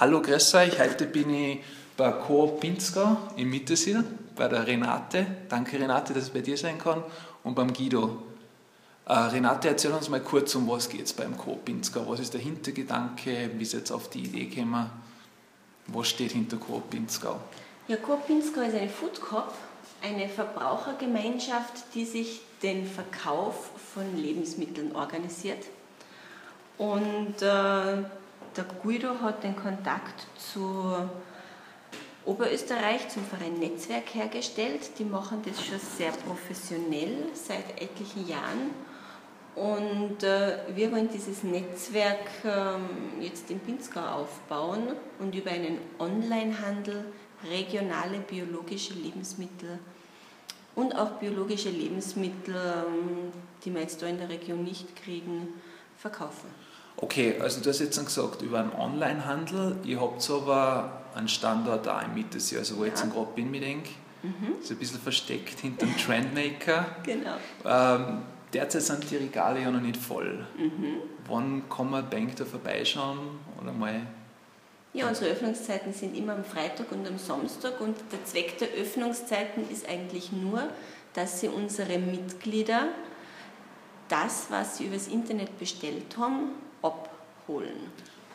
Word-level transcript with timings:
Hallo, 0.00 0.22
grüß 0.22 0.54
euch. 0.54 0.80
Heute 0.80 1.04
bin 1.04 1.28
ich 1.28 1.58
bei 1.94 2.10
Coop 2.10 2.60
Pinzgau 2.60 3.18
im 3.36 3.50
Mittersil, 3.50 4.02
bei 4.34 4.48
der 4.48 4.66
Renate. 4.66 5.26
Danke, 5.46 5.78
Renate, 5.78 6.14
dass 6.14 6.28
ich 6.28 6.32
bei 6.32 6.40
dir 6.40 6.56
sein 6.56 6.78
kann. 6.78 7.04
Und 7.44 7.54
beim 7.54 7.70
Guido. 7.70 8.22
Äh, 9.04 9.12
Renate, 9.12 9.68
erzähl 9.68 9.90
uns 9.90 10.08
mal 10.08 10.20
kurz, 10.20 10.54
um 10.54 10.66
was 10.70 10.88
geht 10.88 11.04
es 11.04 11.12
beim 11.12 11.36
Coop 11.36 11.66
Pinzgau. 11.66 12.08
Was 12.08 12.20
ist 12.20 12.32
der 12.32 12.40
Hintergedanke? 12.40 13.50
Wie 13.58 13.62
ist 13.62 13.74
jetzt 13.74 13.90
auf 13.90 14.08
die 14.08 14.20
Idee 14.20 14.46
gekommen? 14.46 14.90
Was 15.88 16.08
steht 16.08 16.32
hinter 16.32 16.56
Coop 16.56 16.88
Pinzgau? 16.88 17.38
Ja, 17.86 17.96
Coop 17.96 18.26
Pinzgau 18.26 18.62
ist 18.62 18.76
eine 18.76 18.88
Food 18.88 19.20
Coop, 19.20 19.52
eine 20.02 20.30
Verbrauchergemeinschaft, 20.30 21.74
die 21.94 22.06
sich 22.06 22.40
den 22.62 22.86
Verkauf 22.86 23.68
von 23.92 24.16
Lebensmitteln 24.16 24.96
organisiert. 24.96 25.66
Und 26.78 27.42
äh, 27.42 28.02
der 28.56 28.64
Guido 28.82 29.20
hat 29.20 29.42
den 29.44 29.56
Kontakt 29.56 30.26
zu 30.36 30.94
Oberösterreich, 32.24 33.08
zum 33.08 33.24
Verein 33.24 33.58
Netzwerk 33.58 34.14
hergestellt. 34.14 34.98
Die 34.98 35.04
machen 35.04 35.42
das 35.44 35.64
schon 35.64 35.78
sehr 35.78 36.12
professionell 36.12 37.28
seit 37.32 37.80
etlichen 37.80 38.28
Jahren. 38.28 38.70
Und 39.54 40.22
äh, 40.22 40.58
wir 40.74 40.92
wollen 40.92 41.08
dieses 41.12 41.42
Netzwerk 41.42 42.28
ähm, 42.44 43.20
jetzt 43.20 43.50
in 43.50 43.58
Pinzgau 43.58 44.00
aufbauen 44.00 44.94
und 45.18 45.34
über 45.34 45.50
einen 45.50 45.78
Onlinehandel 45.98 47.04
regionale 47.50 48.20
biologische 48.20 48.94
Lebensmittel 48.94 49.78
und 50.76 50.94
auch 50.94 51.12
biologische 51.12 51.70
Lebensmittel, 51.70 52.54
ähm, 52.54 53.32
die 53.64 53.74
wir 53.74 53.80
jetzt 53.80 54.00
da 54.02 54.06
in 54.06 54.18
der 54.18 54.28
Region 54.28 54.62
nicht 54.62 54.94
kriegen, 54.96 55.48
verkaufen. 55.96 56.48
Okay, 56.96 57.36
also 57.40 57.60
du 57.60 57.70
hast 57.70 57.80
jetzt 57.80 58.04
gesagt, 58.04 58.42
über 58.42 58.60
einen 58.60 58.72
Onlinehandel, 58.72 59.76
ihr 59.84 60.00
habt 60.00 60.28
aber 60.30 61.02
einen 61.14 61.28
Standort 61.28 61.88
auch 61.88 62.02
im 62.02 62.14
Mittersee, 62.14 62.58
also 62.58 62.76
wo 62.76 62.84
ich 62.84 62.90
jetzt 62.90 63.10
gerade 63.10 63.28
bin 63.34 63.50
mit 63.50 63.62
Eng. 63.62 63.82
Mhm. 64.22 64.60
Ist 64.60 64.70
ein 64.70 64.76
bisschen 64.76 65.00
versteckt 65.00 65.60
hinter 65.60 65.86
dem 65.86 65.96
Trendmaker. 65.96 66.84
genau. 67.02 67.36
Ähm, 67.64 68.22
derzeit 68.52 68.82
sind 68.82 69.10
die 69.10 69.16
Regale 69.16 69.62
ja 69.62 69.70
noch 69.70 69.80
nicht 69.80 69.96
voll. 69.96 70.44
Mhm. 70.58 70.96
Wann 71.26 71.68
kann 71.70 71.90
man 71.90 72.08
Bank 72.10 72.36
da 72.36 72.44
vorbeischauen 72.44 73.18
oder 73.60 73.72
mal 73.72 74.02
ja, 74.92 75.06
unsere 75.06 75.30
Öffnungszeiten 75.30 75.92
sind 75.92 76.16
immer 76.16 76.34
am 76.34 76.44
Freitag 76.44 76.90
und 76.90 77.06
am 77.06 77.16
Samstag 77.16 77.80
und 77.80 77.96
der 78.10 78.24
Zweck 78.24 78.58
der 78.58 78.70
Öffnungszeiten 78.70 79.70
ist 79.70 79.88
eigentlich 79.88 80.32
nur, 80.32 80.68
dass 81.14 81.40
sie 81.40 81.48
unsere 81.48 81.96
Mitglieder 81.98 82.88
das, 84.08 84.46
was 84.50 84.78
sie 84.78 84.86
übers 84.86 85.06
Internet 85.06 85.56
bestellt 85.60 86.16
haben, 86.18 86.50
abholen. 86.82 87.90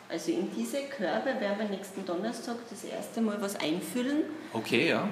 Also 0.08 0.30
in 0.30 0.50
diese 0.54 0.82
Körbe 0.82 1.40
werden 1.40 1.58
wir 1.58 1.68
nächsten 1.68 2.04
Donnerstag 2.04 2.56
das 2.70 2.84
erste 2.84 3.20
Mal 3.20 3.40
was 3.40 3.56
einfüllen. 3.56 4.24
Okay, 4.52 4.88
ja. 4.88 5.08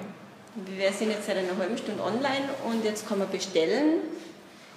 Wir 0.55 0.91
sind 0.93 1.11
jetzt 1.11 1.25
seit 1.27 1.37
einer 1.37 1.57
halben 1.57 1.77
Stunde 1.77 2.01
online 2.01 2.49
und 2.65 2.83
jetzt 2.85 3.07
kann 3.07 3.19
man 3.19 3.29
bestellen. 3.29 3.99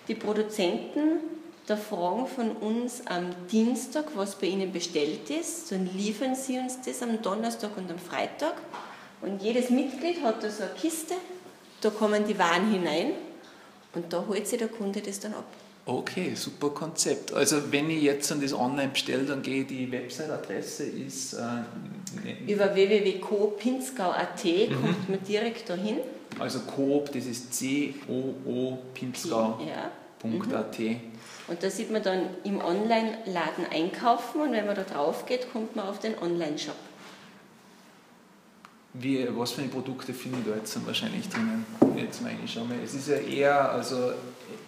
Die 0.08 0.14
Produzenten 0.14 1.20
da 1.68 1.76
fragen 1.76 2.26
von 2.26 2.52
uns 2.52 3.06
am 3.08 3.34
Dienstag, 3.52 4.06
was 4.14 4.36
bei 4.36 4.46
ihnen 4.46 4.72
bestellt 4.72 5.28
ist. 5.28 5.70
Dann 5.70 5.86
liefern 5.94 6.34
sie 6.34 6.58
uns 6.58 6.80
das 6.80 7.02
am 7.02 7.20
Donnerstag 7.20 7.76
und 7.76 7.90
am 7.90 7.98
Freitag. 7.98 8.54
Und 9.20 9.42
jedes 9.42 9.68
Mitglied 9.68 10.22
hat 10.22 10.42
da 10.42 10.50
so 10.50 10.62
eine 10.62 10.72
Kiste, 10.72 11.14
da 11.82 11.90
kommen 11.90 12.26
die 12.26 12.38
Waren 12.38 12.72
hinein 12.72 13.12
und 13.94 14.10
da 14.10 14.24
holt 14.26 14.48
sich 14.48 14.58
der 14.58 14.68
Kunde 14.68 15.02
das 15.02 15.20
dann 15.20 15.34
ab. 15.34 15.44
Okay, 15.88 16.34
super 16.34 16.68
Konzept. 16.68 17.32
Also 17.32 17.72
wenn 17.72 17.88
ich 17.88 18.02
jetzt 18.02 18.30
an 18.30 18.42
das 18.42 18.52
online 18.52 18.88
bestelle, 18.88 19.24
dann 19.24 19.40
gehe 19.40 19.64
die 19.64 19.90
Website-Adresse 19.90 20.84
ist 20.84 21.32
äh, 21.32 21.38
ne- 22.22 22.36
über 22.46 22.74
www.coopinzgau.at 22.74 24.44
mhm. 24.44 24.82
kommt 24.82 25.08
man 25.08 25.24
direkt 25.24 25.70
dahin. 25.70 26.00
Also 26.38 26.60
Coop, 26.60 27.10
das 27.12 27.24
ist 27.24 27.54
C-O-O-Pinzgau.at. 27.54 29.66
Ja. 29.66 29.90
Mhm. 30.28 30.42
Und 31.48 31.62
da 31.62 31.70
sieht 31.70 31.90
man 31.90 32.02
dann 32.02 32.20
im 32.44 32.62
Online-Laden 32.62 33.64
einkaufen 33.72 34.42
und 34.42 34.52
wenn 34.52 34.66
man 34.66 34.76
da 34.76 34.82
drauf 34.82 35.24
geht, 35.24 35.50
kommt 35.50 35.74
man 35.74 35.88
auf 35.88 36.00
den 36.00 36.18
Online-Shop. 36.18 36.76
Wie, 38.94 39.28
was 39.36 39.52
für 39.52 39.62
Produkte 39.62 40.14
finden 40.14 40.44
da 40.48 40.56
jetzt 40.56 40.86
wahrscheinlich 40.86 41.28
drinnen? 41.28 41.66
Jetzt 41.96 42.22
meine 42.22 42.38
ich 42.44 42.52
schon 42.52 42.68
mal. 42.68 42.78
Es 42.82 42.94
ist 42.94 43.08
ja 43.08 43.16
eher 43.16 43.70
also 43.70 44.12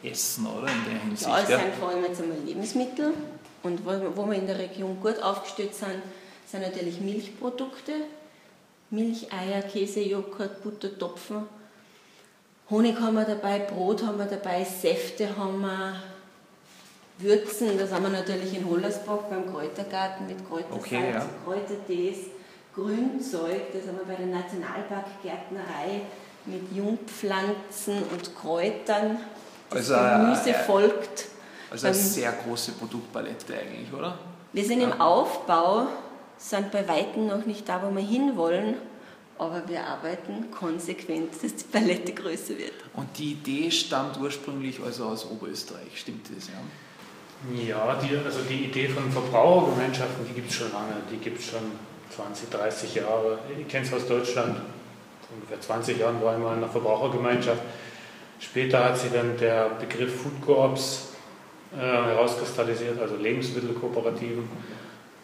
Essen, 0.02 0.46
oder? 0.46 0.68
In 0.68 0.84
der 0.84 1.02
Hinsicht. 1.02 1.28
Ja, 1.28 1.40
es 1.40 1.48
ja. 1.48 1.58
sind 1.58 1.74
vor 1.74 1.88
allem 1.88 2.04
jetzt 2.04 2.20
einmal 2.20 2.38
Lebensmittel. 2.44 3.14
Und 3.62 3.84
wo, 3.84 3.90
wo 4.16 4.26
wir 4.26 4.38
in 4.38 4.46
der 4.46 4.58
Region 4.58 4.98
gut 5.00 5.22
aufgestellt 5.22 5.74
sind, 5.74 6.02
sind 6.46 6.62
natürlich 6.62 7.00
Milchprodukte. 7.00 7.92
Milch, 8.90 9.32
Eier, 9.32 9.62
Käse, 9.62 10.00
Joghurt, 10.00 10.62
Butter, 10.62 10.98
Topfen. 10.98 11.46
Honig 12.70 12.98
haben 13.00 13.14
wir 13.14 13.24
dabei, 13.24 13.60
Brot 13.60 14.04
haben 14.04 14.18
wir 14.18 14.26
dabei, 14.26 14.64
Säfte 14.64 15.36
haben 15.36 15.60
wir, 15.60 16.00
Würzen, 17.18 17.76
das 17.78 17.92
haben 17.92 18.04
wir 18.04 18.10
natürlich 18.10 18.56
in 18.56 18.68
Hollersbach 18.68 19.24
beim 19.28 19.50
Kräutergarten 19.50 20.26
mit 20.26 20.48
Kräutersalz, 20.48 20.80
okay, 20.80 21.12
ja. 21.12 21.26
Kräutertees, 21.44 22.18
Grünzeug, 22.80 23.72
das 23.72 23.86
haben 23.86 23.98
wir 23.98 24.06
bei 24.06 24.14
der 24.14 24.26
Nationalparkgärtnerei 24.26 26.02
mit 26.46 26.72
Jungpflanzen 26.74 28.02
und 28.10 28.34
Kräutern. 28.36 29.18
Das 29.68 29.90
also, 29.90 30.22
Gemüse 30.24 30.50
äh, 30.50 30.64
folgt. 30.64 31.26
Also 31.70 31.86
eine 31.86 31.96
sehr 31.96 32.32
große 32.32 32.72
Produktpalette 32.72 33.54
eigentlich, 33.54 33.92
oder? 33.92 34.18
Wir 34.52 34.64
sind 34.64 34.80
im 34.80 34.92
Aufbau, 35.00 35.86
sind 36.38 36.72
bei 36.72 36.88
Weitem 36.88 37.26
noch 37.26 37.44
nicht 37.44 37.68
da, 37.68 37.82
wo 37.82 37.94
wir 37.94 38.02
hinwollen, 38.02 38.74
aber 39.38 39.62
wir 39.68 39.84
arbeiten 39.84 40.50
konsequent, 40.50 41.34
dass 41.42 41.54
die 41.54 41.64
Palette 41.64 42.12
größer 42.12 42.58
wird. 42.58 42.72
Und 42.94 43.16
die 43.18 43.32
Idee 43.32 43.70
stammt 43.70 44.18
ursprünglich 44.18 44.80
also 44.84 45.04
aus 45.04 45.30
Oberösterreich, 45.30 46.00
stimmt 46.00 46.28
das? 46.34 46.48
Ja? 46.48 46.54
Ja, 47.54 47.94
die, 48.00 48.16
also 48.16 48.40
die 48.48 48.64
Idee 48.64 48.88
von 48.88 49.10
Verbrauchergemeinschaften, 49.10 50.26
die 50.28 50.34
gibt 50.34 50.50
es 50.50 50.56
schon 50.56 50.72
lange, 50.72 50.94
die 51.10 51.16
gibt 51.16 51.38
es 51.38 51.46
schon 51.46 51.62
20, 52.10 52.50
30 52.50 52.94
Jahre. 52.96 53.38
Ich 53.58 53.68
kenne 53.68 53.86
es 53.86 53.92
aus 53.92 54.06
Deutschland, 54.06 54.56
vor 54.56 55.36
ungefähr 55.36 55.60
20 55.60 55.98
Jahren 55.98 56.22
war 56.22 56.34
ich 56.34 56.42
mal 56.42 56.52
in 56.52 56.58
einer 56.58 56.68
Verbrauchergemeinschaft. 56.68 57.62
Später 58.38 58.84
hat 58.84 58.98
sich 58.98 59.12
dann 59.12 59.36
der 59.38 59.70
Begriff 59.80 60.22
Food 60.22 60.40
Coops 60.44 61.12
äh, 61.74 61.80
herauskristallisiert, 61.80 63.00
also 63.00 63.16
Lebensmittelkooperativen. 63.16 64.48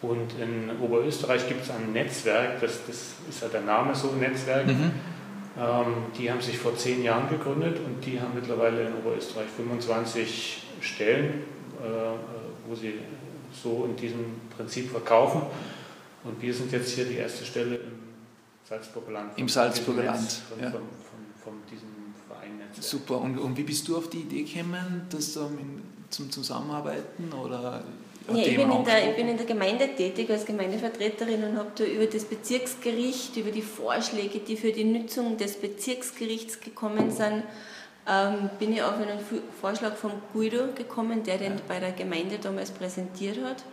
Und 0.01 0.33
in 0.39 0.71
Oberösterreich 0.79 1.47
gibt 1.47 1.63
es 1.63 1.71
ein 1.71 1.91
Netzwerk, 1.91 2.61
das, 2.61 2.85
das 2.85 3.15
ist 3.27 3.41
ja 3.41 3.47
der 3.47 3.61
Name 3.61 3.95
so, 3.95 4.11
Netzwerk. 4.11 4.67
Mhm. 4.67 4.91
Ähm, 5.59 5.93
die 6.17 6.31
haben 6.31 6.41
sich 6.41 6.57
vor 6.57 6.75
zehn 6.77 7.03
Jahren 7.03 7.27
gegründet 7.29 7.79
und 7.79 8.05
die 8.05 8.21
haben 8.21 8.33
mittlerweile 8.35 8.81
in 8.81 8.93
Oberösterreich 8.95 9.47
25 9.57 10.63
Stellen 10.81 11.43
äh, 11.79 12.67
wo 12.67 12.75
sie 12.75 12.93
so 13.53 13.85
in 13.85 13.95
diesem 13.95 14.25
Prinzip 14.55 14.89
verkaufen. 14.89 15.41
Und 16.23 16.41
wir 16.41 16.53
sind 16.53 16.71
jetzt 16.71 16.93
hier 16.93 17.05
die 17.05 17.15
erste 17.15 17.45
Stelle 17.45 17.75
im 17.75 17.99
Salzburger 18.67 19.11
Land. 19.11 19.37
Im 19.37 19.47
Salzburger 19.47 20.03
Land. 20.03 20.31
Von, 20.31 20.59
ja. 20.59 20.71
von, 20.71 20.81
von, 20.81 21.19
von, 21.43 21.53
diesem 21.71 22.13
Verein. 22.27 22.59
Super. 22.79 23.21
Und, 23.21 23.37
und, 23.37 23.57
wie 23.57 23.63
bist 23.63 23.87
du 23.87 23.97
auf 23.97 24.09
die 24.09 24.19
Idee 24.19 24.43
gekommen, 24.43 25.07
das 25.09 25.37
um, 25.37 25.81
zum 26.09 26.29
Zusammenarbeiten? 26.31 27.31
Oder 27.33 27.83
ja, 28.29 28.35
ich, 28.35 28.57
bin 28.57 28.69
in 28.69 28.83
der, 28.83 29.09
ich 29.09 29.15
bin 29.15 29.29
in 29.29 29.37
der 29.37 29.45
Gemeinde 29.45 29.87
tätig 29.95 30.29
als 30.29 30.45
Gemeindevertreterin 30.45 31.43
und 31.45 31.57
habe 31.57 31.71
da 31.75 31.85
über 31.85 32.07
das 32.07 32.25
Bezirksgericht, 32.25 33.37
über 33.37 33.51
die 33.51 33.61
Vorschläge, 33.61 34.39
die 34.39 34.57
für 34.57 34.73
die 34.73 34.83
Nutzung 34.83 35.37
des 35.37 35.55
Bezirksgerichts 35.55 36.59
gekommen 36.59 37.09
sind, 37.09 37.43
ähm, 38.05 38.49
bin 38.59 38.73
ich 38.73 38.81
auf 38.81 38.95
einen 38.95 39.19
Vorschlag 39.61 39.95
von 39.95 40.11
Guido 40.33 40.73
gekommen, 40.75 41.23
der 41.23 41.37
den 41.37 41.53
bei 41.67 41.79
der 41.79 41.93
Gemeinde 41.93 42.37
damals 42.37 42.71
präsentiert 42.71 43.37
hat. 43.43 43.63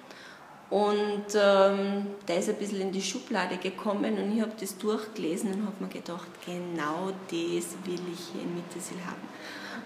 Und 0.70 1.26
ähm, 1.34 2.06
der 2.26 2.38
ist 2.38 2.48
ein 2.48 2.56
bisschen 2.56 2.80
in 2.80 2.92
die 2.92 3.02
Schublade 3.02 3.58
gekommen 3.58 4.18
und 4.18 4.34
ich 4.34 4.40
habe 4.40 4.52
das 4.58 4.76
durchgelesen 4.78 5.52
und 5.52 5.66
habe 5.66 5.84
mir 5.84 5.90
gedacht, 5.90 6.26
genau 6.44 7.10
das 7.26 7.76
will 7.84 8.00
ich 8.12 8.32
hier 8.32 8.42
in 8.42 8.54
Mittersil 8.54 8.98
haben. 9.06 9.28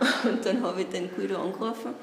Und 0.29 0.47
dann 0.47 0.63
habe 0.63 0.83
ich 0.83 0.89
den 0.89 1.11
Guido 1.15 1.43
angerufen. 1.43 1.95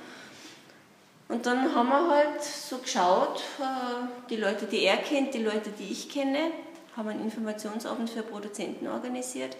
Und 1.28 1.46
dann 1.46 1.74
haben 1.74 1.90
wir 1.90 2.10
halt 2.10 2.44
so 2.44 2.78
geschaut, 2.80 3.42
äh, 3.60 4.28
die 4.30 4.36
Leute, 4.36 4.66
die 4.66 4.84
er 4.84 4.98
kennt, 4.98 5.34
die 5.34 5.44
Leute, 5.44 5.72
die 5.72 5.92
ich 5.92 6.10
kenne, 6.10 6.52
haben 6.96 7.10
einen 7.10 7.24
Informationsabend 7.24 8.10
für 8.10 8.22
Produzenten 8.22 8.88
organisiert. 8.88 9.58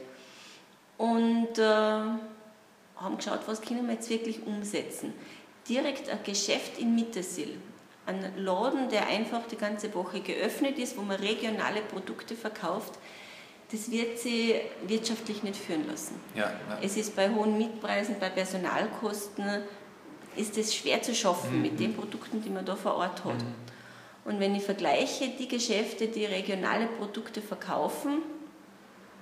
Und 0.98 1.58
äh, 1.58 1.64
haben 1.64 3.18
geschaut, 3.18 3.42
was 3.48 3.62
können 3.62 3.88
wir 3.88 3.96
jetzt 3.96 4.10
wirklich 4.10 4.46
umsetzen. 4.46 5.14
Direkt 5.68 6.10
ein 6.10 6.20
Geschäft 6.24 6.78
in 6.78 6.94
Mittersil, 6.94 7.58
ein 8.06 8.34
Laden, 8.38 8.90
der 8.90 9.08
einfach 9.08 9.48
die 9.48 9.58
ganze 9.58 9.94
Woche 9.94 10.22
geöffnet 10.22 10.78
ist, 10.78 10.98
wo 10.98 11.02
man 11.02 11.18
regionale 11.18 11.82
Produkte 11.82 12.36
verkauft, 12.36 12.94
das 13.72 13.90
wird 13.90 14.20
sie 14.20 14.56
wirtschaftlich 14.86 15.42
nicht 15.44 15.58
führen 15.58 15.88
lassen. 15.88 16.20
Ja, 16.36 16.44
ja. 16.44 16.80
Es 16.82 16.98
ist 16.98 17.16
bei 17.16 17.30
hohen 17.30 17.58
Mietpreisen, 17.58 18.16
bei 18.20 18.30
Personalkosten, 18.30 19.64
ist 20.36 20.58
es 20.58 20.76
schwer 20.76 21.02
zu 21.02 21.16
schaffen 21.16 21.56
mhm. 21.56 21.62
mit 21.62 21.80
den 21.80 21.96
Produkten, 21.96 22.42
die 22.42 22.50
man 22.50 22.66
da 22.66 22.76
vor 22.76 22.96
Ort 22.96 23.24
hat. 23.24 23.38
Mhm. 23.38 23.56
Und 24.26 24.40
wenn 24.40 24.56
ich 24.56 24.64
vergleiche 24.64 25.30
die 25.40 25.48
Geschäfte, 25.48 26.08
die 26.08 26.26
regionale 26.26 26.88
Produkte 26.88 27.42
verkaufen, 27.42 28.22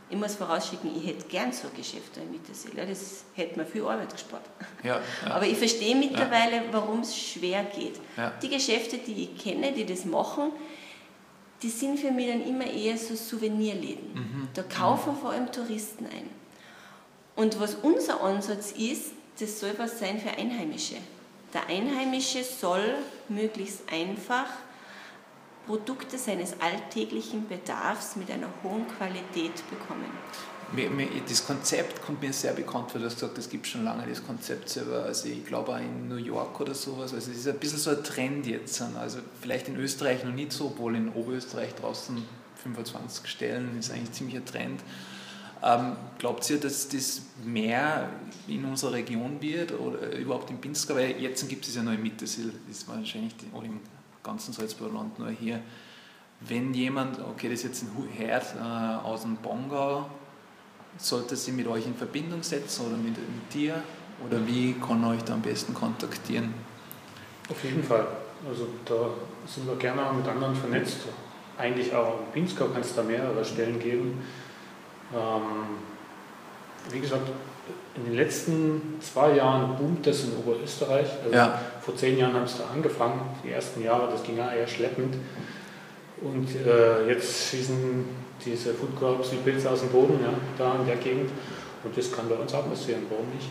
ich 0.09 0.17
muss 0.17 0.35
vorausschicken, 0.35 0.95
ich 0.95 1.07
hätte 1.07 1.27
gern 1.27 1.51
so 1.51 1.67
Geschäfte 1.75 2.19
in 2.19 2.31
Mittersil. 2.31 2.71
Das 2.75 3.23
hätte 3.35 3.57
mir 3.57 3.65
viel 3.65 3.83
Arbeit 3.83 4.11
gespart. 4.11 4.43
Ja, 4.83 4.99
ja. 5.25 5.31
Aber 5.33 5.45
ich 5.45 5.57
verstehe 5.57 5.95
mittlerweile, 5.95 6.57
ja. 6.57 6.63
warum 6.71 6.99
es 6.99 7.17
schwer 7.17 7.63
geht. 7.63 7.99
Die 8.41 8.49
Geschäfte, 8.49 8.97
die 8.97 9.23
ich 9.23 9.37
kenne, 9.37 9.71
die 9.71 9.85
das 9.85 10.05
machen, 10.05 10.51
die 11.63 11.69
sind 11.69 11.99
für 11.99 12.11
mich 12.11 12.27
dann 12.27 12.45
immer 12.45 12.65
eher 12.65 12.97
so 12.97 13.15
Souvenirläden. 13.15 14.13
Mhm. 14.13 14.47
Da 14.53 14.63
kaufen 14.63 15.13
mhm. 15.13 15.17
vor 15.17 15.31
allem 15.31 15.51
Touristen 15.51 16.05
ein. 16.05 16.29
Und 17.35 17.59
was 17.59 17.75
unser 17.75 18.21
Ansatz 18.21 18.73
ist, 18.73 19.13
das 19.39 19.59
soll 19.59 19.73
was 19.77 19.99
sein 19.99 20.19
für 20.19 20.29
Einheimische. 20.29 20.95
Der 21.53 21.67
Einheimische 21.67 22.43
soll 22.43 22.95
möglichst 23.29 23.81
einfach 23.91 24.47
Produkte 25.65 26.17
seines 26.17 26.55
alltäglichen 26.59 27.47
Bedarfs 27.47 28.15
mit 28.15 28.29
einer 28.29 28.49
hohen 28.63 28.87
Qualität 28.87 29.63
bekommen. 29.69 30.05
Das 31.29 31.45
Konzept 31.45 32.01
kommt 32.01 32.21
mir 32.21 32.33
sehr 32.33 32.53
bekannt 32.53 32.89
vor. 32.89 32.99
Du 32.99 33.05
hast 33.05 33.15
gesagt, 33.15 33.37
es 33.37 33.47
gibt 33.47 33.67
schon 33.67 33.83
lange 33.83 34.07
das 34.07 34.25
Konzept 34.25 34.69
selber. 34.69 35.03
Also 35.03 35.27
ich 35.29 35.45
glaube 35.45 35.71
auch 35.71 35.77
in 35.77 36.07
New 36.07 36.15
York 36.15 36.59
oder 36.59 36.73
sowas. 36.73 37.13
Also 37.13 37.29
es 37.31 37.37
ist 37.37 37.47
ein 37.47 37.59
bisschen 37.59 37.77
so 37.77 37.91
ein 37.91 38.03
Trend 38.03 38.47
jetzt. 38.47 38.81
Also 38.81 39.19
vielleicht 39.39 39.67
in 39.67 39.77
Österreich 39.77 40.23
noch 40.23 40.33
nicht 40.33 40.51
so, 40.51 40.65
obwohl 40.65 40.95
in 40.95 41.09
Oberösterreich 41.09 41.75
draußen 41.75 42.17
25 42.63 43.27
Stellen 43.27 43.77
ist 43.77 43.91
eigentlich 43.91 44.13
ziemlich 44.13 44.37
ein 44.37 44.45
Trend. 44.45 44.81
Ähm, 45.61 45.95
glaubt 46.17 46.49
ihr, 46.49 46.59
dass 46.59 46.89
das 46.89 47.21
mehr 47.43 48.09
in 48.47 48.65
unserer 48.65 48.93
Region 48.93 49.41
wird 49.41 49.79
oder 49.79 50.11
überhaupt 50.17 50.49
in 50.49 50.59
Pinska? 50.59 50.95
Weil 50.95 51.21
jetzt 51.21 51.47
gibt 51.47 51.67
es 51.67 51.75
ja 51.75 51.83
noch 51.83 51.93
in 51.93 52.01
Mittersil, 52.01 52.51
ist 52.69 52.87
wahrscheinlich, 52.87 53.35
die, 53.37 53.45
oder 53.55 53.67
im 53.67 53.79
ganzen 54.23 54.53
Salzburger 54.53 54.93
Land 54.93 55.19
nur 55.19 55.29
hier. 55.29 55.59
Wenn 56.39 56.73
jemand, 56.73 57.19
okay, 57.19 57.49
das 57.49 57.59
ist 57.59 57.63
jetzt 57.63 57.83
ein 57.83 58.07
Herd 58.11 58.55
äh, 58.55 59.05
aus 59.05 59.21
dem 59.21 59.37
Bongau, 59.37 60.09
sollte 60.97 61.35
sie 61.35 61.51
mit 61.51 61.67
euch 61.67 61.85
in 61.85 61.95
Verbindung 61.95 62.43
setzen 62.43 62.87
oder 62.87 62.97
mit, 62.97 63.17
mit 63.17 63.53
dir? 63.53 63.81
Oder 64.25 64.45
wie 64.45 64.73
kann 64.73 65.03
er 65.03 65.11
euch 65.11 65.23
da 65.23 65.33
am 65.33 65.41
besten 65.41 65.73
kontaktieren? 65.73 66.53
Auf 67.49 67.63
jeden 67.63 67.83
Fall. 67.83 68.07
Also 68.47 68.67
da 68.85 69.09
sind 69.47 69.67
wir 69.67 69.75
gerne 69.75 70.01
mit 70.15 70.27
anderen 70.27 70.55
vernetzt. 70.55 70.99
Eigentlich 71.57 71.93
auch 71.93 72.19
in 72.19 72.31
Pinskau 72.33 72.67
kann 72.67 72.81
es 72.81 72.95
da 72.95 73.03
mehrere 73.03 73.43
Stellen 73.43 73.79
geben. 73.79 74.21
Ähm, 75.13 75.77
wie 76.89 76.99
gesagt, 76.99 77.29
in 77.95 78.05
den 78.05 78.15
letzten 78.15 78.97
zwei 78.99 79.35
Jahren 79.35 79.77
boomt 79.77 80.05
das 80.05 80.23
in 80.25 80.35
Oberösterreich. 80.37 81.07
Also 81.23 81.35
ja. 81.35 81.59
Vor 81.83 81.95
zehn 81.95 82.17
Jahren 82.17 82.33
haben 82.33 82.45
es 82.45 82.57
da 82.57 82.65
angefangen. 82.73 83.21
Die 83.43 83.51
ersten 83.51 83.83
Jahre, 83.83 84.09
das 84.09 84.23
ging 84.23 84.37
ja 84.37 84.53
eher 84.53 84.67
schleppend. 84.67 85.15
Und 86.21 86.47
äh, 86.65 87.09
jetzt 87.09 87.49
schießen 87.49 88.05
diese 88.45 88.73
Food 88.73 88.97
Crops 88.97 89.33
wie 89.33 89.37
Pilze 89.37 89.69
aus 89.69 89.81
dem 89.81 89.89
Boden, 89.89 90.19
ja, 90.21 90.33
da 90.57 90.79
in 90.79 90.85
der 90.87 90.95
Gegend. 90.95 91.29
Und 91.83 91.97
das 91.97 92.11
kann 92.11 92.29
bei 92.29 92.35
uns 92.35 92.53
auch 92.53 92.69
passieren, 92.69 93.05
warum 93.09 93.27
nicht? 93.33 93.49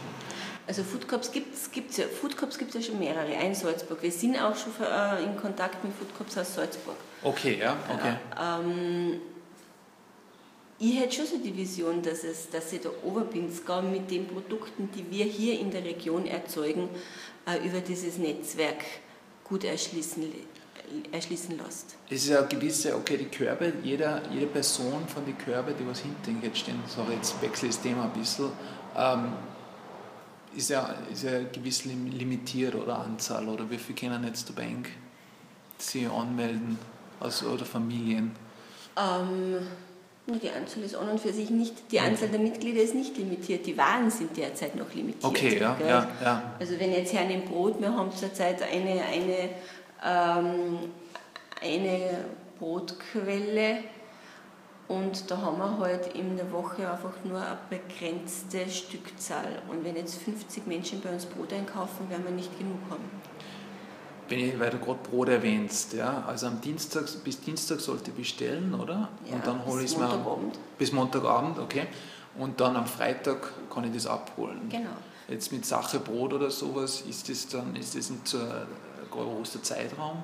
Also 0.67 0.83
Food 0.85 1.07
Crops 1.09 1.31
gibt 1.31 1.55
es 1.55 1.97
ja, 1.97 2.07
Food 2.07 2.37
Crops 2.39 2.57
gibt's 2.57 2.75
ja 2.75 2.81
schon 2.81 2.99
mehrere, 2.99 3.37
ein 3.37 3.55
Salzburg. 3.55 4.01
Wir 4.01 4.13
sind 4.13 4.41
auch 4.41 4.55
schon 4.57 4.73
äh, 4.81 5.25
in 5.25 5.37
Kontakt 5.37 5.85
mit 5.85 5.93
Food 5.93 6.17
Crops 6.17 6.39
aus 6.39 6.55
Salzburg. 6.55 6.97
Okay, 7.23 7.59
ja, 7.61 7.77
okay. 7.93 8.15
Ähm, 8.41 9.21
ich 10.83 10.99
hätte 10.99 11.15
schon 11.15 11.27
so 11.27 11.39
die 11.39 11.57
Vision, 11.57 12.03
dass, 12.03 12.25
es, 12.25 12.51
dass 12.51 12.71
sich 12.71 12.81
der 12.81 13.05
Oberpinzgau 13.05 13.83
mit 13.83 14.11
den 14.11 14.27
Produkten, 14.27 14.91
die 14.93 15.09
wir 15.11 15.25
hier 15.25 15.61
in 15.61 15.71
der 15.71 15.85
Region 15.85 16.27
erzeugen, 16.27 16.89
äh, 17.47 17.65
über 17.65 17.81
dieses 17.81 18.19
Netzwerk 18.19 18.85
gut 19.45 19.63
erschließen, 19.63 20.25
erschließen 21.13 21.57
lässt. 21.57 21.97
Es 22.11 22.25
ist 22.25 22.31
ja 22.31 22.43
gewisse, 22.43 22.97
okay, 22.97 23.17
die 23.17 23.27
Körbe, 23.27 23.73
jeder, 23.85 24.23
jede 24.33 24.47
Person 24.47 25.07
von 25.07 25.25
den 25.25 25.39
Körbe, 25.39 25.73
die 25.79 25.87
was 25.87 26.01
hinten 26.01 26.43
jetzt 26.43 26.59
stehen, 26.59 26.83
sorry, 26.89 27.15
jetzt 27.15 27.41
wechsle 27.41 27.69
ich 27.69 27.77
das 27.77 27.83
Thema 27.83 28.05
ein 28.05 28.13
bisschen, 28.13 28.51
ähm, 28.97 29.33
ist 30.57 30.69
ja, 30.69 30.97
ist 31.13 31.23
ja 31.23 31.43
gewiss 31.45 31.85
limitiert 31.85 32.75
oder 32.75 32.99
Anzahl 32.99 33.49
oder 33.49 33.71
wie 33.71 33.79
viele 33.79 33.99
können 33.99 34.25
jetzt 34.25 34.49
der 34.49 34.55
Bank 34.55 34.89
sich 35.79 36.11
anmelden 36.11 36.77
also, 37.21 37.51
oder 37.51 37.65
Familien? 37.65 38.33
Ähm, 38.97 39.67
die 40.27 40.51
Anzahl 40.51 40.85
ist 40.85 40.95
an 40.95 41.09
und 41.09 41.21
für 41.21 41.33
sich 41.33 41.51
nicht, 41.51 41.91
die 41.91 41.99
Anzahl 41.99 42.29
der 42.29 42.39
Mitglieder 42.39 42.81
ist 42.81 42.95
nicht 42.95 43.17
limitiert, 43.17 43.67
die 43.67 43.77
Waren 43.77 44.11
sind 44.11 44.37
derzeit 44.37 44.77
noch 44.77 44.93
limitiert. 44.95 45.25
Okay, 45.25 45.59
ja, 45.59 45.77
ja, 45.81 46.09
ja. 46.23 46.55
Also 46.61 46.79
wenn 46.79 46.93
jetzt 46.93 47.13
Herrn 47.13 47.31
im 47.31 47.45
Brot, 47.45 47.81
wir 47.81 47.93
haben 47.93 48.13
zurzeit 48.13 48.63
eine, 48.63 49.03
eine, 49.03 49.49
ähm, 50.05 50.79
eine 51.61 52.25
Brotquelle 52.59 53.79
und 54.87 55.31
da 55.31 55.39
haben 55.39 55.59
wir 55.59 55.79
halt 55.79 56.15
in 56.15 56.37
der 56.37 56.53
Woche 56.53 56.89
einfach 56.89 57.15
nur 57.25 57.39
eine 57.39 57.59
begrenzte 57.69 58.69
Stückzahl. 58.69 59.63
Und 59.69 59.85
wenn 59.85 59.97
jetzt 59.97 60.23
50 60.23 60.67
Menschen 60.67 61.01
bei 61.01 61.11
uns 61.11 61.27
Brot 61.27 61.53
einkaufen, 61.53 62.09
werden 62.11 62.25
wir 62.25 62.33
nicht 62.33 62.57
genug 62.59 62.79
haben 62.91 63.05
wenn 64.29 64.59
weil 64.59 64.71
du 64.71 64.79
gerade 64.79 64.99
Brot 65.09 65.29
erwähnst, 65.29 65.93
ja, 65.93 66.25
also 66.27 66.47
am 66.47 66.61
Dienstag, 66.61 67.05
bis 67.25 67.41
Dienstag 67.41 67.81
sollte 67.81 68.11
ich 68.11 68.17
bestellen, 68.17 68.75
oder? 68.75 69.09
Ja, 69.27 69.35
und 69.35 69.47
dann 69.47 69.65
hole 69.65 69.83
ich 69.83 69.91
es 69.91 69.97
mir 69.97 70.09
bis 70.79 70.93
Montagabend, 70.93 71.59
okay. 71.59 71.87
Und 72.39 72.61
dann 72.61 72.77
am 72.77 72.87
Freitag 72.87 73.53
kann 73.71 73.85
ich 73.85 73.93
das 73.93 74.07
abholen. 74.07 74.69
Genau. 74.71 74.91
Jetzt 75.29 75.53
mit 75.53 75.67
Sache 75.67 75.99
Brot 76.01 76.33
oder 76.33 76.51
sowas, 76.51 77.03
ist 77.09 77.29
das 77.29 77.47
dann, 77.49 77.77
ist 77.77 77.97
das 77.97 78.11
ein 78.11 78.21
großer 79.11 79.63
Zeitraum? 79.63 80.23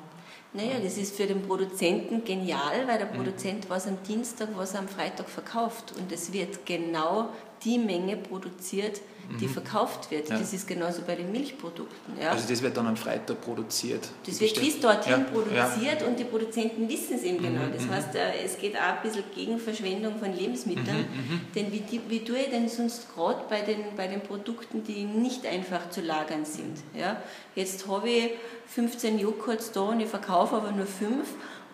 Naja, 0.54 0.80
das 0.82 0.96
ist 0.96 1.14
für 1.14 1.26
den 1.26 1.42
Produzenten 1.42 2.24
genial, 2.24 2.86
weil 2.86 2.98
der 2.98 3.08
mhm. 3.08 3.16
Produzent 3.16 3.68
was 3.68 3.86
am 3.86 4.02
Dienstag, 4.02 4.48
was 4.56 4.74
am 4.74 4.88
Freitag 4.88 5.28
verkauft. 5.28 5.92
Und 5.98 6.10
es 6.10 6.32
wird 6.32 6.64
genau 6.64 7.28
die 7.64 7.78
Menge 7.78 8.16
produziert, 8.16 9.00
die 9.40 9.46
mhm. 9.46 9.50
verkauft 9.50 10.10
wird. 10.10 10.30
Ja. 10.30 10.38
Das 10.38 10.52
ist 10.52 10.66
genauso 10.66 11.02
bei 11.02 11.14
den 11.14 11.30
Milchprodukten. 11.30 12.18
Ja. 12.20 12.30
Also 12.30 12.48
das 12.48 12.62
wird 12.62 12.76
dann 12.76 12.86
am 12.86 12.96
Freitag 12.96 13.40
produziert? 13.42 14.08
Das 14.24 14.40
wird 14.40 14.58
bis 14.58 14.80
dorthin 14.80 15.12
ja. 15.12 15.18
produziert 15.18 16.02
und 16.06 16.18
die 16.18 16.24
Produzenten 16.24 16.88
wissen 16.88 17.16
es 17.16 17.24
eben 17.24 17.42
genau. 17.42 17.66
Mhm. 17.66 17.72
Das 17.74 17.84
mhm. 17.84 17.90
heißt, 17.90 18.14
äh, 18.14 18.44
es 18.44 18.58
geht 18.58 18.74
auch 18.76 18.80
ein 18.80 19.02
bisschen 19.02 19.24
gegen 19.34 19.58
Verschwendung 19.58 20.18
von 20.18 20.34
Lebensmitteln. 20.34 20.96
Mhm. 20.96 21.34
mhm. 21.34 21.40
Denn 21.54 21.72
wie, 21.72 22.00
wie 22.08 22.24
tue 22.24 22.38
ich 22.38 22.50
denn 22.50 22.68
sonst 22.68 23.14
gerade 23.14 23.42
bei 23.50 23.60
den, 23.60 23.94
bei 23.96 24.06
den 24.06 24.22
Produkten, 24.22 24.82
die 24.82 25.04
nicht 25.04 25.44
einfach 25.46 25.90
zu 25.90 26.00
lagern 26.00 26.46
sind? 26.46 26.78
Ja. 26.98 27.20
Jetzt 27.54 27.86
habe 27.86 28.08
ich 28.08 28.30
15 28.68 29.18
Joghurts 29.18 29.72
da 29.72 29.80
und 29.80 30.00
ich 30.00 30.08
verkaufe 30.08 30.56
aber 30.56 30.72
nur 30.72 30.86
5 30.86 31.28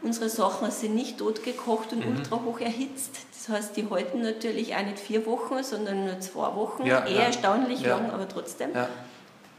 Unsere 0.04 0.28
Sachen 0.28 0.70
sind 0.70 0.94
nicht 0.94 1.18
totgekocht 1.18 1.94
und 1.94 2.04
mhm. 2.04 2.16
ultra 2.16 2.36
hoch 2.44 2.60
erhitzt. 2.60 3.17
Das 3.32 3.48
heißt, 3.48 3.76
die 3.76 3.88
halten 3.88 4.20
natürlich 4.20 4.76
auch 4.76 4.84
nicht 4.84 4.98
vier 4.98 5.24
Wochen, 5.24 5.62
sondern 5.62 6.05
nur 6.05 6.20
zwei 6.20 6.55
Wochen. 6.55 6.84
Ja, 6.84 7.06
Eher 7.06 7.14
ja. 7.14 7.20
erstaunlich 7.22 7.81
ja. 7.81 7.96
lang, 7.96 8.10
aber 8.10 8.29
trotzdem. 8.29 8.69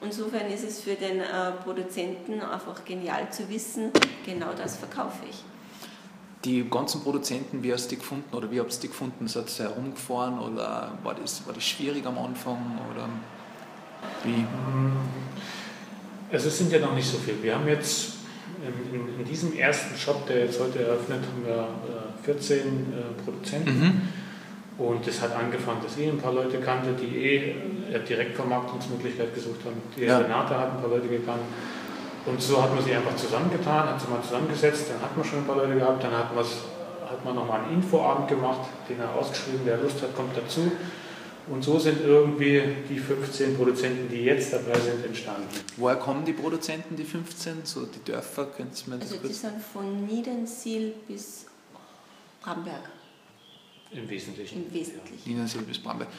Insofern 0.01 0.51
ist 0.51 0.63
es 0.63 0.81
für 0.81 0.93
den 0.93 1.19
äh, 1.19 1.51
Produzenten 1.63 2.41
einfach 2.41 2.85
genial 2.85 3.31
zu 3.31 3.49
wissen, 3.49 3.89
genau 4.23 4.51
das 4.55 4.77
verkaufe 4.77 5.25
ich. 5.27 5.43
Die 6.43 6.69
ganzen 6.69 7.01
Produzenten, 7.01 7.63
wie 7.63 7.73
hast 7.73 7.87
du 7.87 7.95
die 7.95 7.97
gefunden 7.97 8.35
oder 8.35 8.51
wie 8.51 8.59
habt 8.59 8.71
ihr 8.71 8.79
die 8.81 8.87
gefunden? 8.89 9.27
Seid 9.27 9.47
ihr 9.59 9.65
herumgefahren 9.65 10.37
oder 10.37 10.91
war 11.01 11.15
das, 11.15 11.43
war 11.47 11.55
das 11.55 11.63
schwierig 11.63 12.05
am 12.05 12.19
Anfang? 12.19 12.79
Oder 12.93 13.09
wie? 14.23 14.45
Also 16.31 16.49
es 16.49 16.57
sind 16.59 16.71
ja 16.71 16.79
noch 16.79 16.93
nicht 16.93 17.09
so 17.09 17.17
viele. 17.17 17.41
Wir 17.41 17.55
haben 17.55 17.67
jetzt 17.67 18.14
in, 18.91 19.19
in, 19.19 19.25
diesem 19.25 19.57
ersten 19.57 19.97
Shop, 19.97 20.27
der 20.27 20.45
jetzt 20.45 20.59
heute 20.59 20.83
eröffnet, 20.83 21.19
haben 21.19 21.45
wir 21.45 21.67
14 22.23 22.57
äh, 22.57 22.61
äh, 22.61 23.23
Produzenten. 23.23 23.79
Mhm. 23.79 24.01
Und 24.77 25.07
es 25.07 25.21
hat 25.21 25.33
angefangen, 25.33 25.79
dass 25.83 25.97
ich 25.97 26.07
ein 26.07 26.17
paar 26.17 26.33
Leute 26.33 26.59
kannte, 26.59 26.93
die 26.93 27.17
eh 27.17 27.37
äh, 27.93 27.99
Direktvermarktungsmöglichkeit 28.07 29.33
gesucht 29.33 29.63
haben. 29.63 29.81
Die 29.95 30.03
ja. 30.03 30.17
Renate 30.17 30.57
hat 30.57 30.75
ein 30.75 30.81
paar 30.81 30.89
Leute 30.89 31.07
gekannt. 31.07 31.43
Und 32.25 32.41
so 32.41 32.61
hat 32.61 32.73
man 32.73 32.83
sie 32.83 32.93
einfach 32.93 33.15
zusammengetan, 33.15 33.89
hat 33.89 34.01
sie 34.01 34.09
mal 34.09 34.21
zusammengesetzt, 34.21 34.89
dann 34.89 35.01
hat 35.01 35.15
man 35.15 35.23
schon 35.23 35.39
ein 35.39 35.45
paar 35.45 35.57
Leute 35.57 35.75
gehabt, 35.75 36.03
dann 36.03 36.11
hat, 36.11 36.29
hat 36.33 37.23
man 37.23 37.35
nochmal 37.35 37.61
einen 37.61 37.75
Infoabend 37.75 38.27
gemacht, 38.27 38.61
den 38.89 38.99
er 38.99 39.13
ausgeschrieben, 39.13 39.61
wer 39.63 39.77
Lust 39.77 40.01
hat, 40.01 40.15
kommt 40.15 40.35
dazu. 40.35 40.71
Und 41.47 41.63
so 41.63 41.77
sind 41.77 42.01
irgendwie 42.01 42.61
die 42.89 42.97
15 42.97 43.55
Produzenten, 43.55 44.09
die 44.09 44.23
jetzt 44.23 44.51
dabei 44.51 44.79
sind, 44.79 45.05
entstanden. 45.05 45.47
Woher 45.77 45.97
kommen 45.97 46.25
die 46.25 46.33
Produzenten, 46.33 46.95
die 46.95 47.03
15? 47.03 47.65
So 47.65 47.85
die 47.85 48.03
Dörfer, 48.03 48.45
könnt 48.45 48.71
ihr 48.81 48.93
mir 48.93 48.99
das 48.99 49.11
Also 49.11 49.21
kurz? 49.21 49.31
die 49.31 49.39
sind 49.39 49.61
von 49.61 50.05
Niedensil 50.07 50.93
bis 51.07 51.45
Bramberg. 52.41 52.89
Im 53.91 54.09
Wesentlichen. 54.09 54.65
Im 54.65 54.73
Wesentlichen. 54.73 55.29
Niedensil 55.29 55.61
bis 55.61 55.77
Bramberg. 55.77 56.09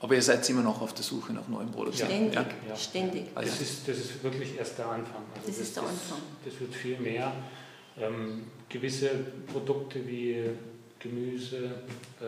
Aber 0.00 0.14
ihr 0.14 0.22
seid 0.22 0.48
immer 0.50 0.62
noch 0.62 0.80
auf 0.80 0.94
der 0.94 1.04
Suche 1.04 1.32
nach 1.32 1.46
neuen 1.48 1.70
Produzenten. 1.70 2.32
Ständig. 2.32 2.54
Ja. 2.68 2.76
Ständig. 2.76 3.24
Also 3.34 3.50
das, 3.50 3.60
ist, 3.60 3.88
das 3.88 3.98
ist 3.98 4.22
wirklich 4.24 4.56
erst 4.56 4.78
der 4.78 4.86
Anfang. 4.86 5.22
Also 5.34 5.46
das, 5.46 5.56
das, 5.56 5.58
ist 5.58 5.76
der 5.76 5.82
Anfang. 5.84 6.18
Das, 6.44 6.52
das 6.52 6.60
wird 6.60 6.74
viel 6.74 6.98
mehr. 6.98 7.32
Ähm, 8.00 8.44
gewisse 8.68 9.10
Produkte 9.52 10.06
wie 10.06 10.42
Gemüse, 10.98 11.74
äh, 12.20 12.24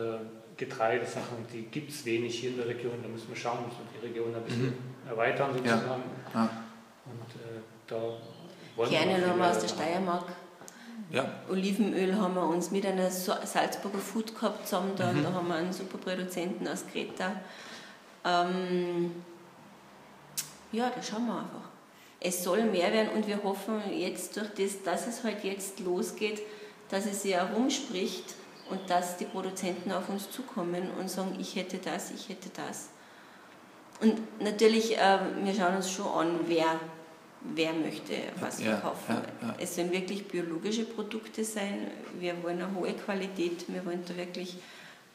Getreidesachen, 0.57 1.45
die 1.51 1.63
gibt 1.63 1.91
es 1.91 2.05
wenig 2.05 2.39
hier 2.39 2.51
in 2.51 2.57
der 2.57 2.67
Region. 2.67 2.93
Da 3.01 3.09
müssen 3.09 3.27
wir 3.29 3.35
schauen, 3.35 3.65
müssen 3.65 3.79
wir 3.91 3.99
die 4.01 4.07
Region 4.07 4.35
ein 4.35 4.43
bisschen 4.43 4.65
mhm. 4.67 5.09
erweitern 5.09 5.51
sozusagen. 5.53 6.03
Ja. 6.33 6.39
Ja. 6.41 6.49
Und 7.05 7.41
äh, 7.41 7.61
da 7.87 8.01
wollen 8.75 8.89
Gerne 8.89 9.27
nochmal 9.27 9.51
aus 9.51 9.59
der 9.59 9.67
Steiermark. 9.67 10.25
Ja. 11.11 11.25
Olivenöl 11.49 12.15
haben 12.15 12.35
wir 12.35 12.47
uns 12.47 12.71
mit 12.71 12.85
einer 12.85 13.11
Salzburger 13.11 13.99
Food 13.99 14.35
Cup 14.35 14.65
zusammen 14.65 14.93
da, 14.95 15.11
mhm. 15.11 15.23
da 15.23 15.33
haben 15.33 15.47
wir 15.47 15.55
einen 15.55 15.73
super 15.73 15.97
Produzenten 15.97 16.67
aus 16.67 16.85
Kreta. 16.91 17.31
Ähm, 18.23 19.11
ja, 20.71 20.91
da 20.93 21.01
schauen 21.01 21.27
wir 21.27 21.37
einfach. 21.37 21.69
Es 22.19 22.43
soll 22.43 22.63
mehr 22.63 22.91
werden 22.91 23.09
und 23.15 23.27
wir 23.27 23.43
hoffen 23.43 23.81
jetzt 23.93 24.35
durch 24.35 24.49
das, 24.57 24.81
dass 24.83 25.05
es 25.05 25.23
halt 25.23 25.43
jetzt 25.43 25.79
losgeht, 25.79 26.41
dass 26.89 27.05
es 27.05 27.21
sich 27.21 27.33
herumspricht 27.33 28.33
und 28.69 28.89
dass 28.89 29.17
die 29.17 29.25
Produzenten 29.25 29.91
auf 29.91 30.09
uns 30.09 30.29
zukommen 30.31 30.89
und 30.99 31.09
sagen, 31.09 31.37
ich 31.39 31.55
hätte 31.55 31.77
das, 31.77 32.11
ich 32.11 32.29
hätte 32.29 32.49
das. 32.55 32.89
Und 34.01 34.41
natürlich, 34.41 34.97
äh, 34.97 35.19
wir 35.43 35.53
schauen 35.53 35.75
uns 35.75 35.89
schon 35.89 36.07
an, 36.07 36.39
wer, 36.47 36.79
wer 37.41 37.73
möchte 37.73 38.13
was 38.39 38.61
ja, 38.61 38.71
verkaufen. 38.71 39.15
Ja, 39.41 39.47
ja. 39.47 39.55
Es 39.59 39.75
sollen 39.75 39.91
wirklich 39.91 40.27
biologische 40.27 40.83
Produkte 40.83 41.43
sein. 41.45 41.87
Wir 42.19 42.41
wollen 42.43 42.61
eine 42.61 42.75
hohe 42.75 42.93
Qualität. 42.93 43.65
Wir 43.67 43.85
wollen 43.85 44.03
da 44.05 44.15
wirklich 44.17 44.57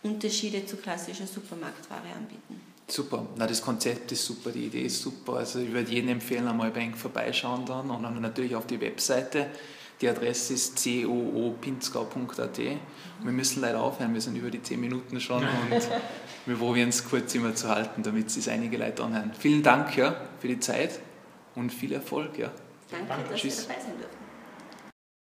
Unterschiede 0.02 0.64
zu 0.64 0.76
klassischer 0.76 1.26
Supermarktware 1.26 2.14
anbieten. 2.16 2.60
Super, 2.88 3.26
Na, 3.36 3.46
das 3.46 3.62
Konzept 3.62 4.10
ist 4.10 4.24
super, 4.24 4.50
die 4.50 4.66
Idee 4.66 4.86
ist 4.86 5.00
super. 5.00 5.34
Also 5.34 5.60
ich 5.60 5.72
würde 5.72 5.92
jedem 5.92 6.10
empfehlen, 6.10 6.48
einmal 6.48 6.70
bei 6.70 6.80
Ihnen 6.80 6.94
vorbeischauen 6.94 7.64
dann 7.64 7.90
und 7.90 8.02
dann 8.02 8.20
natürlich 8.20 8.56
auf 8.56 8.66
die 8.66 8.80
Webseite. 8.80 9.46
Die 10.00 10.08
Adresse 10.08 10.54
ist 10.54 10.82
coopinzgau.at. 10.82 12.58
Wir 12.58 13.32
müssen 13.32 13.60
leider 13.60 13.82
aufhören, 13.82 14.14
wir 14.14 14.20
sind 14.20 14.36
über 14.36 14.50
die 14.50 14.62
10 14.62 14.80
Minuten 14.80 15.20
schon 15.20 15.42
und 15.70 15.88
wir 16.46 16.56
probieren 16.56 16.88
es 16.88 17.04
kurz 17.04 17.34
immer 17.34 17.54
zu 17.54 17.68
halten, 17.68 18.02
damit 18.02 18.28
es 18.34 18.48
einige 18.48 18.78
Leute 18.78 19.04
anhören. 19.04 19.32
Vielen 19.38 19.62
Dank 19.62 19.96
ja, 19.96 20.16
für 20.38 20.48
die 20.48 20.58
Zeit 20.58 21.00
und 21.54 21.70
viel 21.70 21.92
Erfolg. 21.92 22.38
Ja. 22.38 22.50
Danke, 22.90 23.06
Danke. 23.08 23.30
dass 23.30 23.40
Tschüss. 23.40 23.62
ihr 23.62 23.68
dabei 23.68 23.80
sein 23.80 23.98
durften. 23.98 24.19